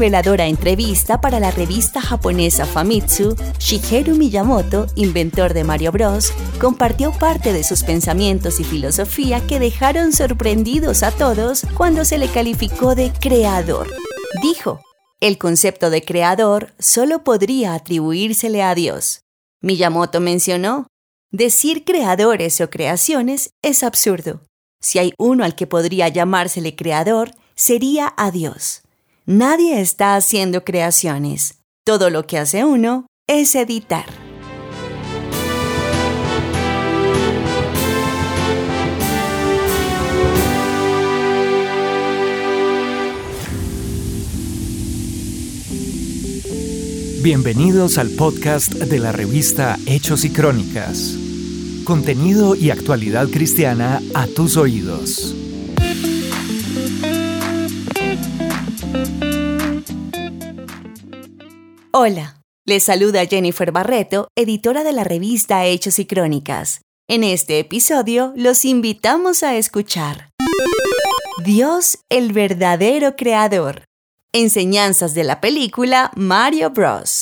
reveladora 0.00 0.46
entrevista 0.46 1.20
para 1.20 1.40
la 1.40 1.50
revista 1.50 2.00
japonesa 2.00 2.64
Famitsu, 2.64 3.36
Shigeru 3.58 4.16
Miyamoto, 4.16 4.86
inventor 4.94 5.52
de 5.52 5.62
Mario 5.62 5.92
Bros., 5.92 6.32
compartió 6.58 7.12
parte 7.12 7.52
de 7.52 7.62
sus 7.62 7.82
pensamientos 7.82 8.60
y 8.60 8.64
filosofía 8.64 9.46
que 9.46 9.58
dejaron 9.58 10.14
sorprendidos 10.14 11.02
a 11.02 11.10
todos 11.10 11.66
cuando 11.76 12.06
se 12.06 12.16
le 12.16 12.28
calificó 12.28 12.94
de 12.94 13.12
creador. 13.12 13.88
Dijo, 14.42 14.80
el 15.20 15.36
concepto 15.36 15.90
de 15.90 16.02
creador 16.02 16.72
solo 16.78 17.22
podría 17.22 17.74
atribuírsele 17.74 18.62
a 18.62 18.74
Dios. 18.74 19.20
Miyamoto 19.60 20.18
mencionó, 20.18 20.86
decir 21.30 21.84
creadores 21.84 22.58
o 22.62 22.70
creaciones 22.70 23.50
es 23.60 23.82
absurdo. 23.82 24.40
Si 24.80 24.98
hay 24.98 25.12
uno 25.18 25.44
al 25.44 25.54
que 25.54 25.66
podría 25.66 26.08
llamársele 26.08 26.74
creador, 26.74 27.32
sería 27.54 28.14
a 28.16 28.30
Dios. 28.30 28.80
Nadie 29.32 29.80
está 29.80 30.16
haciendo 30.16 30.64
creaciones. 30.64 31.62
Todo 31.86 32.10
lo 32.10 32.26
que 32.26 32.36
hace 32.36 32.64
uno 32.64 33.06
es 33.28 33.54
editar. 33.54 34.04
Bienvenidos 47.22 47.98
al 47.98 48.10
podcast 48.10 48.72
de 48.72 48.98
la 48.98 49.12
revista 49.12 49.78
Hechos 49.86 50.24
y 50.24 50.32
Crónicas. 50.32 51.16
Contenido 51.84 52.56
y 52.56 52.70
actualidad 52.70 53.28
cristiana 53.28 54.02
a 54.12 54.26
tus 54.26 54.56
oídos. 54.56 55.36
Hola, 62.02 62.40
les 62.64 62.84
saluda 62.84 63.26
Jennifer 63.26 63.72
Barreto, 63.72 64.28
editora 64.34 64.84
de 64.84 64.92
la 64.92 65.04
revista 65.04 65.66
Hechos 65.66 65.98
y 65.98 66.06
Crónicas. 66.06 66.80
En 67.10 67.22
este 67.22 67.58
episodio 67.58 68.32
los 68.36 68.64
invitamos 68.64 69.42
a 69.42 69.56
escuchar 69.56 70.30
Dios 71.44 71.98
el 72.08 72.32
verdadero 72.32 73.16
creador. 73.16 73.84
Enseñanzas 74.32 75.12
de 75.12 75.24
la 75.24 75.42
película 75.42 76.10
Mario 76.16 76.70
Bros. 76.70 77.20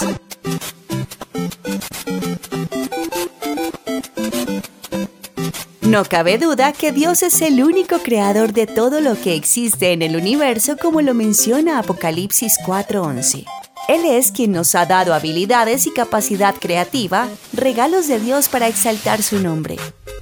No 5.80 6.04
cabe 6.04 6.38
duda 6.38 6.72
que 6.72 6.92
Dios 6.92 7.24
es 7.24 7.42
el 7.42 7.64
único 7.64 7.98
creador 7.98 8.52
de 8.52 8.68
todo 8.68 9.00
lo 9.00 9.20
que 9.20 9.34
existe 9.34 9.90
en 9.90 10.02
el 10.02 10.14
universo 10.14 10.76
como 10.76 11.02
lo 11.02 11.14
menciona 11.14 11.80
Apocalipsis 11.80 12.58
4:11. 12.64 13.57
Él 13.89 14.05
es 14.05 14.33
quien 14.33 14.53
nos 14.53 14.75
ha 14.75 14.84
dado 14.84 15.14
habilidades 15.14 15.86
y 15.86 15.91
capacidad 15.91 16.55
creativa, 16.55 17.27
regalos 17.55 18.06
de 18.06 18.20
Dios 18.20 18.50
para 18.50 18.69
exaltar 18.69 19.22
su 19.22 19.39
nombre. 19.39 19.77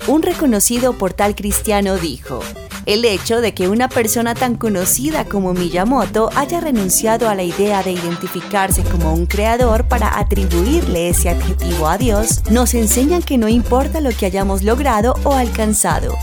Un 0.06 0.22
reconocido 0.22 0.92
portal 0.92 1.34
cristiano 1.34 1.96
dijo, 1.96 2.38
el 2.86 3.04
hecho 3.04 3.40
de 3.40 3.54
que 3.54 3.66
una 3.66 3.88
persona 3.88 4.36
tan 4.36 4.54
conocida 4.54 5.24
como 5.24 5.52
Miyamoto 5.52 6.30
haya 6.36 6.60
renunciado 6.60 7.28
a 7.28 7.34
la 7.34 7.42
idea 7.42 7.82
de 7.82 7.90
identificarse 7.90 8.84
como 8.84 9.12
un 9.12 9.26
creador 9.26 9.88
para 9.88 10.16
atribuirle 10.16 11.08
ese 11.08 11.30
adjetivo 11.30 11.88
a 11.88 11.98
Dios, 11.98 12.42
nos 12.48 12.72
enseña 12.72 13.20
que 13.20 13.36
no 13.36 13.48
importa 13.48 14.00
lo 14.00 14.10
que 14.10 14.26
hayamos 14.26 14.62
logrado 14.62 15.16
o 15.24 15.32
alcanzado. 15.34 16.14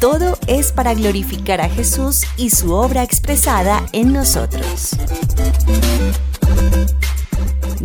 Todo 0.00 0.36
es 0.48 0.72
para 0.72 0.94
glorificar 0.94 1.60
a 1.60 1.68
Jesús 1.68 2.22
y 2.36 2.50
su 2.50 2.72
obra 2.72 3.04
expresada 3.04 3.86
en 3.92 4.12
nosotros. 4.12 4.96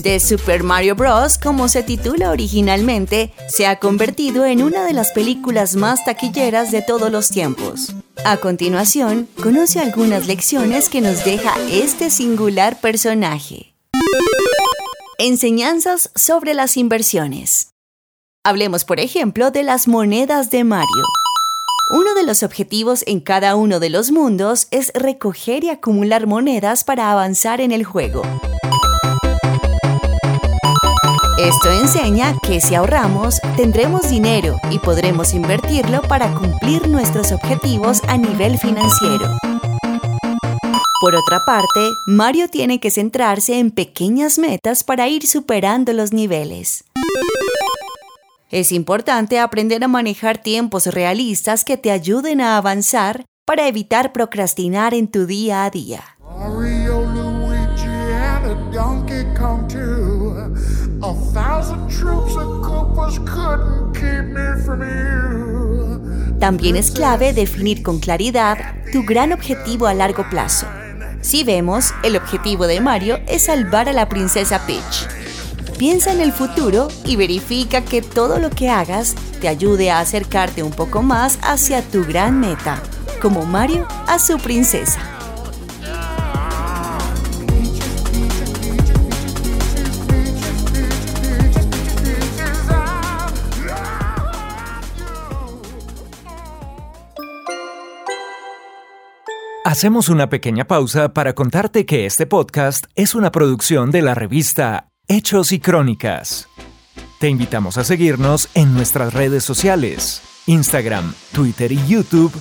The 0.03 0.19
Super 0.19 0.63
Mario 0.63 0.95
Bros., 0.95 1.37
como 1.37 1.69
se 1.69 1.81
titula 1.81 2.31
originalmente, 2.31 3.31
se 3.47 3.67
ha 3.67 3.79
convertido 3.79 4.43
en 4.45 4.61
una 4.61 4.83
de 4.83 4.91
las 4.91 5.11
películas 5.11 5.75
más 5.77 6.03
taquilleras 6.03 6.71
de 6.71 6.81
todos 6.81 7.09
los 7.09 7.29
tiempos. 7.29 7.93
A 8.25 8.37
continuación, 8.37 9.29
conoce 9.41 9.79
algunas 9.79 10.27
lecciones 10.27 10.89
que 10.89 10.99
nos 10.99 11.23
deja 11.23 11.53
este 11.71 12.09
singular 12.09 12.81
personaje. 12.81 13.75
Enseñanzas 15.19 16.11
sobre 16.15 16.53
las 16.53 16.75
inversiones. 16.75 17.69
Hablemos, 18.43 18.83
por 18.83 18.99
ejemplo, 18.99 19.51
de 19.51 19.63
las 19.63 19.87
monedas 19.87 20.49
de 20.49 20.65
Mario. 20.65 21.03
Uno 21.91 22.13
de 22.13 22.23
los 22.23 22.43
objetivos 22.43 23.03
en 23.07 23.21
cada 23.21 23.55
uno 23.55 23.79
de 23.79 23.89
los 23.89 24.11
mundos 24.11 24.67
es 24.71 24.91
recoger 24.95 25.63
y 25.63 25.69
acumular 25.69 26.27
monedas 26.27 26.83
para 26.83 27.11
avanzar 27.11 27.61
en 27.61 27.71
el 27.71 27.85
juego. 27.85 28.23
Esto 31.43 31.71
enseña 31.73 32.37
que 32.41 32.61
si 32.61 32.73
ahorramos, 32.73 33.41
tendremos 33.57 34.09
dinero 34.09 34.55
y 34.71 34.79
podremos 34.79 35.33
invertirlo 35.33 36.01
para 36.01 36.33
cumplir 36.33 36.87
nuestros 36.87 37.33
objetivos 37.33 38.01
a 38.07 38.15
nivel 38.15 38.57
financiero. 38.57 39.27
Por 41.01 41.15
otra 41.15 41.43
parte, 41.45 41.91
Mario 42.07 42.47
tiene 42.47 42.79
que 42.79 42.89
centrarse 42.91 43.59
en 43.59 43.71
pequeñas 43.71 44.37
metas 44.37 44.85
para 44.85 45.09
ir 45.09 45.27
superando 45.27 45.91
los 45.91 46.13
niveles. 46.13 46.85
Es 48.49 48.71
importante 48.71 49.37
aprender 49.39 49.83
a 49.83 49.89
manejar 49.89 50.37
tiempos 50.37 50.87
realistas 50.87 51.65
que 51.65 51.75
te 51.75 51.91
ayuden 51.91 52.39
a 52.39 52.55
avanzar 52.55 53.25
para 53.45 53.67
evitar 53.67 54.13
procrastinar 54.13 54.93
en 54.93 55.09
tu 55.09 55.25
día 55.25 55.65
a 55.65 55.69
día. 55.69 56.03
También 66.39 66.75
es 66.75 66.91
clave 66.91 67.33
definir 67.33 67.83
con 67.83 67.99
claridad 67.99 68.57
tu 68.91 69.03
gran 69.03 69.33
objetivo 69.33 69.87
a 69.87 69.93
largo 69.93 70.29
plazo. 70.29 70.65
Si 71.21 71.43
vemos, 71.43 71.93
el 72.03 72.15
objetivo 72.15 72.67
de 72.67 72.79
Mario 72.81 73.19
es 73.27 73.43
salvar 73.43 73.89
a 73.89 73.93
la 73.93 74.09
princesa 74.09 74.65
Peach. 74.65 75.07
Piensa 75.77 76.13
en 76.13 76.21
el 76.21 76.31
futuro 76.31 76.87
y 77.05 77.15
verifica 77.15 77.81
que 77.81 78.01
todo 78.01 78.39
lo 78.39 78.49
que 78.49 78.69
hagas 78.69 79.15
te 79.41 79.47
ayude 79.47 79.91
a 79.91 79.99
acercarte 79.99 80.63
un 80.63 80.71
poco 80.71 81.01
más 81.01 81.37
hacia 81.41 81.81
tu 81.81 82.05
gran 82.05 82.39
meta, 82.39 82.81
como 83.21 83.45
Mario 83.45 83.87
a 84.07 84.19
su 84.19 84.37
princesa. 84.37 85.12
Hacemos 99.73 100.09
una 100.09 100.29
pequeña 100.29 100.65
pausa 100.65 101.15
para 101.15 101.33
contarte 101.33 101.87
que 101.87 102.05
este 102.05 102.27
podcast 102.27 102.85
es 102.93 103.15
una 103.15 103.31
producción 103.31 103.89
de 103.89 104.03
la 104.03 104.13
revista 104.13 104.91
Hechos 105.07 105.51
y 105.51 105.59
Crónicas. 105.59 106.47
Te 107.19 107.27
invitamos 107.27 107.79
a 107.79 107.83
seguirnos 107.83 108.49
en 108.53 108.75
nuestras 108.75 109.15
redes 109.15 109.43
sociales, 109.43 110.21
Instagram, 110.45 111.15
Twitter 111.31 111.71
y 111.71 111.87
YouTube, 111.87 112.31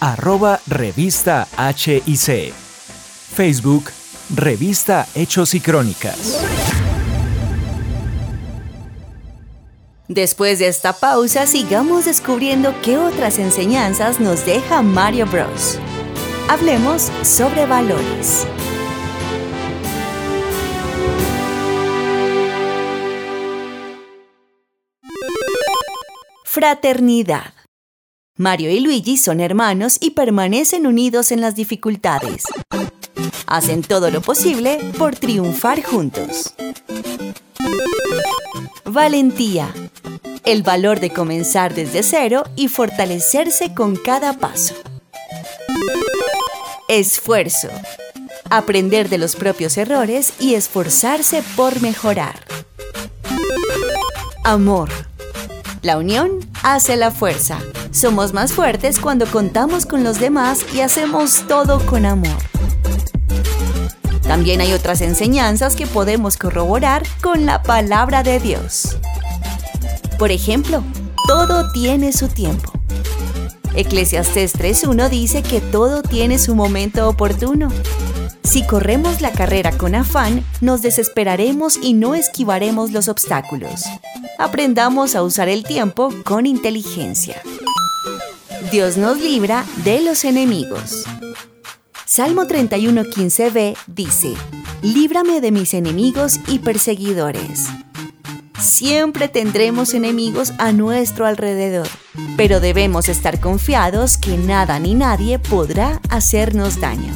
arroba 0.00 0.60
revista 0.66 1.48
HIC, 1.56 2.52
Facebook, 2.52 3.84
revista 4.36 5.06
Hechos 5.14 5.54
y 5.54 5.60
Crónicas. 5.60 6.44
Después 10.08 10.58
de 10.58 10.68
esta 10.68 10.92
pausa, 10.92 11.46
sigamos 11.46 12.04
descubriendo 12.04 12.74
qué 12.82 12.98
otras 12.98 13.38
enseñanzas 13.38 14.20
nos 14.20 14.44
deja 14.44 14.82
Mario 14.82 15.24
Bros. 15.24 15.80
Hablemos 16.52 17.10
sobre 17.22 17.64
valores. 17.64 18.46
Fraternidad. 26.44 27.54
Mario 28.36 28.70
y 28.70 28.80
Luigi 28.80 29.16
son 29.16 29.40
hermanos 29.40 29.96
y 29.98 30.10
permanecen 30.10 30.86
unidos 30.86 31.32
en 31.32 31.40
las 31.40 31.56
dificultades. 31.56 32.44
Hacen 33.46 33.80
todo 33.80 34.10
lo 34.10 34.20
posible 34.20 34.78
por 34.98 35.16
triunfar 35.16 35.82
juntos. 35.82 36.52
Valentía. 38.84 39.72
El 40.44 40.62
valor 40.62 41.00
de 41.00 41.14
comenzar 41.14 41.74
desde 41.74 42.02
cero 42.02 42.44
y 42.56 42.68
fortalecerse 42.68 43.72
con 43.72 43.96
cada 43.96 44.34
paso. 44.34 44.74
Esfuerzo. 46.94 47.68
Aprender 48.50 49.08
de 49.08 49.16
los 49.16 49.34
propios 49.34 49.78
errores 49.78 50.34
y 50.38 50.56
esforzarse 50.56 51.42
por 51.56 51.80
mejorar. 51.80 52.44
Amor. 54.44 54.90
La 55.80 55.96
unión 55.96 56.40
hace 56.62 56.96
la 56.96 57.10
fuerza. 57.10 57.60
Somos 57.92 58.34
más 58.34 58.52
fuertes 58.52 59.00
cuando 59.00 59.24
contamos 59.24 59.86
con 59.86 60.04
los 60.04 60.20
demás 60.20 60.66
y 60.74 60.82
hacemos 60.82 61.46
todo 61.48 61.80
con 61.86 62.04
amor. 62.04 62.42
También 64.24 64.60
hay 64.60 64.74
otras 64.74 65.00
enseñanzas 65.00 65.76
que 65.76 65.86
podemos 65.86 66.36
corroborar 66.36 67.04
con 67.22 67.46
la 67.46 67.62
palabra 67.62 68.22
de 68.22 68.38
Dios. 68.38 68.98
Por 70.18 70.30
ejemplo, 70.30 70.84
todo 71.26 71.72
tiene 71.72 72.12
su 72.12 72.28
tiempo. 72.28 72.81
Eclesiastés 73.74 74.54
3.1 74.54 75.08
dice 75.08 75.42
que 75.42 75.60
todo 75.60 76.02
tiene 76.02 76.38
su 76.38 76.54
momento 76.54 77.08
oportuno. 77.08 77.68
Si 78.42 78.66
corremos 78.66 79.20
la 79.22 79.32
carrera 79.32 79.72
con 79.72 79.94
afán, 79.94 80.44
nos 80.60 80.82
desesperaremos 80.82 81.78
y 81.80 81.94
no 81.94 82.14
esquivaremos 82.14 82.90
los 82.90 83.08
obstáculos. 83.08 83.84
Aprendamos 84.38 85.14
a 85.14 85.22
usar 85.22 85.48
el 85.48 85.64
tiempo 85.64 86.12
con 86.24 86.44
inteligencia. 86.46 87.40
Dios 88.70 88.98
nos 88.98 89.18
libra 89.20 89.64
de 89.84 90.02
los 90.02 90.24
enemigos. 90.24 91.04
Salmo 92.04 92.42
31.15b 92.42 93.76
dice, 93.86 94.34
Líbrame 94.82 95.40
de 95.40 95.50
mis 95.50 95.72
enemigos 95.72 96.40
y 96.46 96.58
perseguidores. 96.58 97.68
Siempre 98.62 99.26
tendremos 99.26 99.92
enemigos 99.92 100.52
a 100.58 100.70
nuestro 100.70 101.26
alrededor, 101.26 101.88
pero 102.36 102.60
debemos 102.60 103.08
estar 103.08 103.40
confiados 103.40 104.18
que 104.18 104.38
nada 104.38 104.78
ni 104.78 104.94
nadie 104.94 105.40
podrá 105.40 106.00
hacernos 106.08 106.80
daño. 106.80 107.12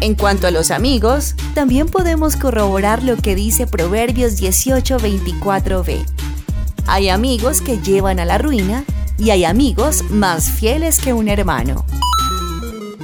En 0.00 0.14
cuanto 0.14 0.46
a 0.46 0.50
los 0.50 0.70
amigos, 0.70 1.34
también 1.54 1.88
podemos 1.88 2.36
corroborar 2.36 3.02
lo 3.02 3.18
que 3.18 3.34
dice 3.34 3.66
Proverbios 3.66 4.40
18:24b. 4.40 6.06
Hay 6.86 7.10
amigos 7.10 7.60
que 7.60 7.78
llevan 7.78 8.18
a 8.18 8.24
la 8.24 8.38
ruina 8.38 8.82
y 9.18 9.28
hay 9.28 9.44
amigos 9.44 10.04
más 10.08 10.50
fieles 10.50 11.00
que 11.00 11.12
un 11.12 11.28
hermano. 11.28 11.84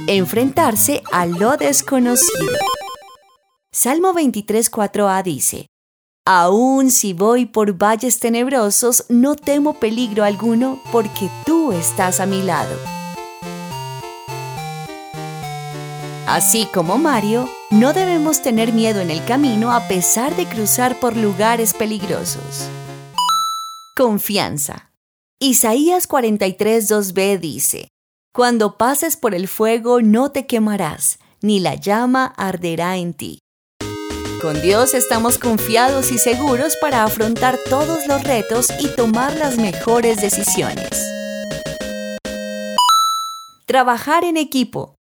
Enfrentarse 0.07 1.03
a 1.11 1.27
lo 1.27 1.55
desconocido. 1.55 2.57
Salmo 3.71 4.13
23:4a 4.13 5.21
dice, 5.21 5.67
Aún 6.25 6.89
si 6.89 7.11
voy 7.11 7.45
por 7.45 7.73
valles 7.73 8.19
tenebrosos, 8.19 9.03
no 9.09 9.35
temo 9.35 9.73
peligro 9.73 10.23
alguno, 10.23 10.79
porque 10.89 11.29
tú 11.45 11.73
estás 11.73 12.21
a 12.21 12.25
mi 12.25 12.41
lado. 12.41 12.73
Así 16.25 16.65
como 16.73 16.97
Mario, 16.97 17.49
no 17.71 17.91
debemos 17.91 18.41
tener 18.41 18.71
miedo 18.71 19.01
en 19.01 19.11
el 19.11 19.23
camino 19.25 19.73
a 19.73 19.85
pesar 19.89 20.33
de 20.37 20.45
cruzar 20.45 20.97
por 21.01 21.17
lugares 21.17 21.73
peligrosos. 21.73 22.69
Confianza. 23.97 24.91
Isaías 25.41 26.07
43.2b 26.07 27.37
dice, 27.37 27.89
Cuando 28.33 28.77
pases 28.77 29.17
por 29.17 29.35
el 29.35 29.49
fuego 29.49 30.01
no 30.01 30.31
te 30.31 30.47
quemarás, 30.47 31.19
ni 31.41 31.59
la 31.59 31.75
llama 31.75 32.33
arderá 32.37 32.95
en 32.95 33.13
ti. 33.13 33.42
Con 34.43 34.61
Dios 34.61 34.93
estamos 34.93 35.39
confiados 35.39 36.11
y 36.11 36.17
seguros 36.17 36.75
para 36.81 37.05
afrontar 37.05 37.57
todos 37.69 38.07
los 38.07 38.25
retos 38.25 38.67
y 38.77 38.89
tomar 38.89 39.37
las 39.37 39.57
mejores 39.57 40.21
decisiones. 40.21 40.89
Trabajar 43.65 44.25
en 44.25 44.35
equipo. 44.35 44.97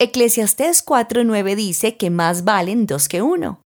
Eclesiastés 0.00 0.84
4.9 0.84 1.54
dice 1.54 1.96
que 1.96 2.10
más 2.10 2.42
valen 2.42 2.86
dos 2.86 3.06
que 3.06 3.22
uno. 3.22 3.62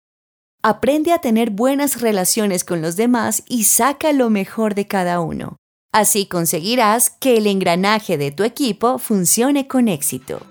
Aprende 0.62 1.10
a 1.10 1.20
tener 1.20 1.48
buenas 1.48 2.02
relaciones 2.02 2.62
con 2.62 2.82
los 2.82 2.96
demás 2.96 3.44
y 3.48 3.64
saca 3.64 4.12
lo 4.12 4.28
mejor 4.28 4.74
de 4.74 4.86
cada 4.86 5.20
uno. 5.20 5.56
Así 5.90 6.26
conseguirás 6.26 7.08
que 7.08 7.38
el 7.38 7.46
engranaje 7.46 8.18
de 8.18 8.30
tu 8.30 8.42
equipo 8.44 8.98
funcione 8.98 9.68
con 9.68 9.88
éxito. 9.88 10.42